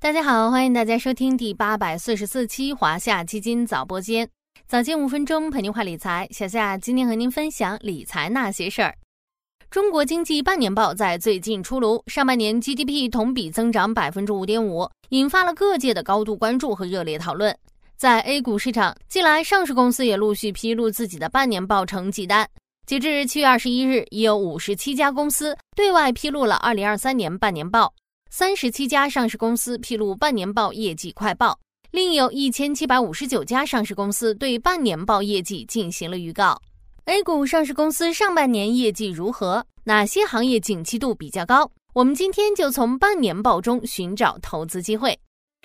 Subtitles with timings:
[0.00, 4.28] 大家好，欢迎大家收听第八百四十四期华夏基金早播间，
[4.68, 6.26] 早间五分钟陪您话理财。
[6.30, 8.94] 小夏今天和您分享理财那些事儿。
[9.68, 17.54] 中国经济半年报在最近出炉，上半年 GDP 同比增长百分之五点五，引发了各界的高度关注和热烈讨论。
[17.96, 22.48] 在 A 股市场，近来上市公司也陆续披露自己的半年报成绩单。
[22.86, 27.92] 截至七月二十一日，已有五十七家公司对外披露了二零二三年半年报。
[28.30, 31.58] 三十七家上市公司披露半年报业绩快报，
[31.90, 36.60] 另有一千七百五十九家上市公司对半年报业绩进行了预告。
[37.06, 39.64] A 股上市公司上半年业绩如何？
[39.84, 41.70] 哪些行业景气度比较高？
[41.94, 45.18] 我们今天就从半年报中寻找投资机会。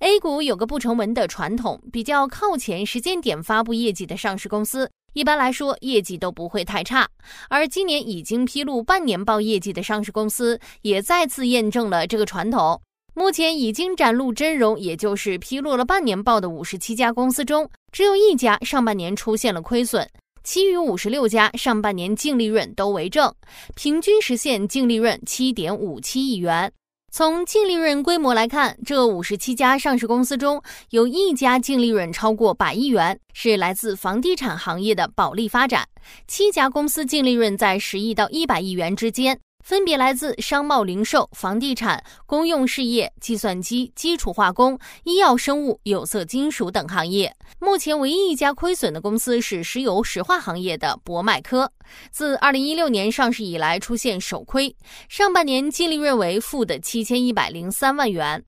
[0.00, 4.90] A 股有个不成文的传统，比较靠前时间点发布业绩的上市公司。
[5.14, 7.08] 一般来说，业绩都不会太差。
[7.48, 12.78] 而今年已经披露半年报业绩的上市公司，也再次验证了这个传统。
[13.14, 20.06] 目前已经展露真容，也就是披露了半年报的五十七家公司中，只有一家上半年出现了亏损，
[20.44, 23.34] 其余五十六家上半年净利润都为正，
[23.74, 26.70] 平均实现净利润七点五七亿元。
[27.16, 35.82] 从净利润规模来看，这五十七家上市公司中有一家净利润超过百亿元，是来自房地产行业的保利发展；
[36.28, 39.40] 七家公司净利润在十亿到一百亿元之间。
[39.66, 47.34] 分别来自商贸零售、房地产、公用事业、计算机、基础化工、医药生物、有色金属等行业。
[47.58, 51.68] 目前唯一一家亏损的公司是石油石化行业的博迈科，
[52.12, 54.72] 自二零一六年上市以来出现首亏，
[55.08, 58.40] 上半年净利润为负的七千一百零三万元。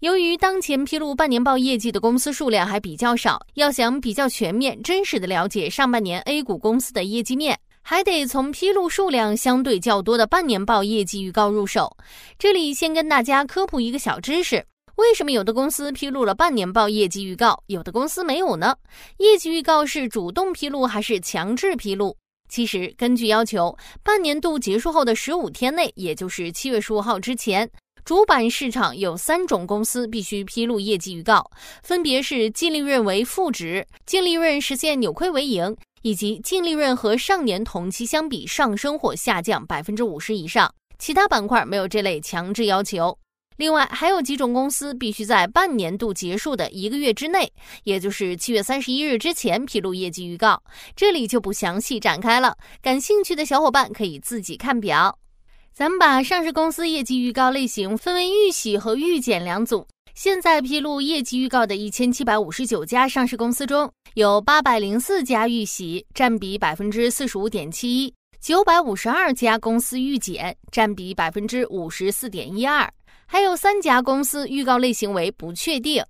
[0.00, 7.58] 由于当前披露半年报业绩的公司数量还比较少，要想比较全面、真实的了解上半年 A 股公司的业绩面。
[7.82, 11.96] 还得从披露数量相对较多的半年报业绩预告入手。
[12.38, 14.64] 这里先跟大家科普一个小知识：
[14.96, 18.74] 为什么有的公司披露了半年报业绩预告，有的公司没有呢？
[19.18, 22.16] 业绩预告是主动披露还是强制披露？
[22.48, 27.70] 其实根据要求，半年度结束后的十五天内，也就是七月十五号之前，
[28.04, 31.48] 主板市场有三种公司必须披露业绩预告，
[31.82, 35.76] 分别是净利润为负值、净利润实现扭亏为盈。
[36.02, 43.18] 以及净利润和上年同期相比上升或下降百分之五十以上，其他板块没有这类强制要求。
[43.56, 50.62] 另外，还有几种公司必须在半年度结束的一个月之内，也就是七月三十一日之前披露业绩预告，
[50.94, 52.56] 这里就不详细展开了。
[52.80, 55.18] 感兴趣的小伙伴可以自己看表。
[55.74, 59.86] 咱们把上市公司业绩预告类型分为预喜和预减两组。
[60.20, 72.84] 现在披露业绩预告的一千七百五十九家上市公司中，有八百零四家预喜，占比百分之四十五点七一；九百五十二家公司预减，占比百分之五十四点一二；
[73.26, 76.02] 还有三家公司预告类型为不确定。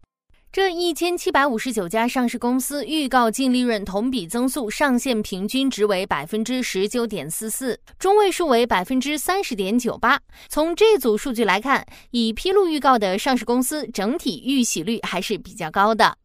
[0.58, 10.20] 这一千七百五十九家上市公司预告净利润同比增速上限平均值为百分之十九点四四，中位数为百分之三十点九八。
[10.48, 16.18] 从这组数据来看，已披露预告的上市公司整体预喜率还是比较高的。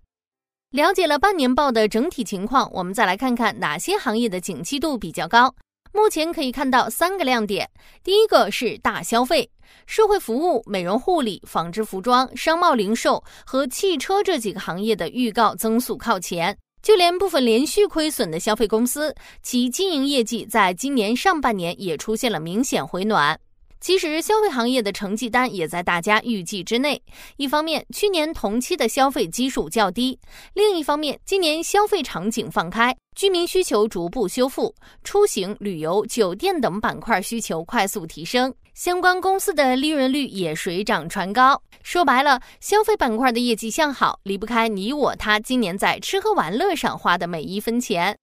[0.72, 5.53] 了解了半年报的整体情况，我们再来看看哪些行业的景气度比较高。
[5.93, 7.69] 目前可以看到三个亮点，
[8.03, 9.47] 第一个是大消费、
[9.85, 23.39] 社会服务、美容护理、纺织服装、商贸零售和汽车这几个行业的预告增速靠前，就连部分连续亏损的消费公司，其经营业绩在今年上半年也出现了明显回暖。
[23.83, 27.03] 其实，消费行业的成绩单也在大家预计之内。
[27.35, 30.17] 一方面，去年同期的消费基数较低；
[30.53, 34.73] 另一方面，今年消费场景放开，居民需求逐步修复，
[35.03, 41.61] 出行、旅游、酒店等板块需求快速提升，相关公司的利润率也水涨船高。
[41.81, 48.17] 说白了，消费板块的业绩向好，离不开你我他今年在吃喝玩乐上花的每一分钱。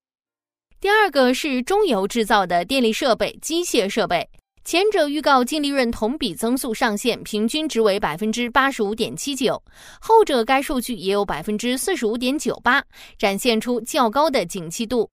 [0.79, 4.27] 第二个是中游制造的电力设备、机械设备。
[4.63, 9.61] 前者预告净利润同比增速上限平均值为百分之八十五点七九，
[9.99, 12.83] 后者该数据也有百分之四十五点九八，
[13.17, 15.09] 展现出较高的景气度。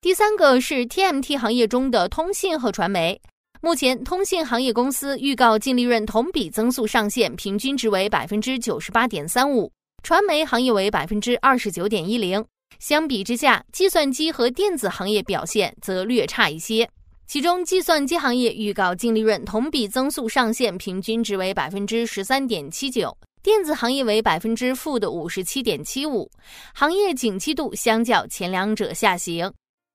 [0.00, 3.20] 第三个是 TMT 行业中的通信和传媒，
[3.60, 9.70] 目前通信行业公司预告净利润同比增速上限平均值为百分之九十八点三五，
[10.02, 12.42] 传媒行业为百分之二十九点一零。
[12.78, 16.88] 相比之下，计算机和电子行业表现则略差一些。
[17.26, 26.30] 其中，计算机行业预告净利润同比增速上限平均值为百分之十三点七九，电子行业为百分之负的五十七点七五，
[26.72, 29.52] 行业景气度相较前两者下行。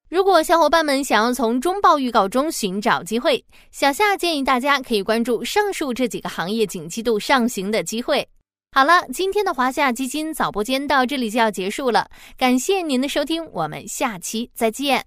[0.09, 3.41] 如果小伙伴们想要从中报预告中寻找机会，
[3.71, 8.27] 小夏建议大家可以关注上述这几个行业景气度上行的机会。
[8.73, 15.01] 好了，今天的华夏基金早播间到这里就要结束了，感谢您的收听，我们下期再见。